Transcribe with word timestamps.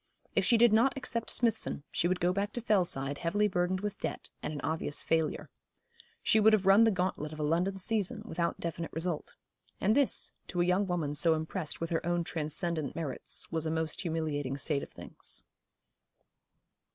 If 0.35 0.43
she 0.43 0.57
did 0.57 0.73
not 0.73 0.97
accept 0.97 1.29
Smithson, 1.29 1.83
she 1.91 2.07
would 2.07 2.19
go 2.19 2.33
back 2.33 2.53
to 2.53 2.61
Fellside 2.63 3.19
heavily 3.19 3.47
burdened 3.47 3.81
with 3.81 3.99
debt, 3.99 4.31
and 4.41 4.51
an 4.51 4.59
obvious 4.63 5.03
failure. 5.03 5.51
She 6.23 6.39
would 6.39 6.53
have 6.53 6.65
run 6.65 6.85
the 6.85 6.89
gauntlet 6.89 7.31
of 7.31 7.39
a 7.39 7.43
London 7.43 7.77
season 7.77 8.23
without 8.25 8.59
definite 8.59 8.91
result; 8.93 9.35
and 9.79 9.95
this, 9.95 10.33
to 10.47 10.59
a 10.59 10.65
young 10.65 10.87
woman 10.87 11.13
so 11.13 11.35
impressed 11.35 11.79
with 11.79 11.91
her 11.91 12.03
own 12.03 12.23
transcendent 12.23 12.95
merits, 12.95 13.51
was 13.51 13.67
a 13.67 13.69
most 13.69 14.01
humiliating 14.01 14.57
state 14.57 14.81
of 14.81 14.89
things. 14.89 15.43